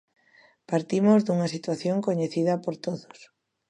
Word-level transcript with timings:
Partimos 0.71 1.19
dunha 1.23 1.51
situación 1.55 1.97
coñecida 2.07 2.53
por 2.63 2.75
todos. 2.85 3.19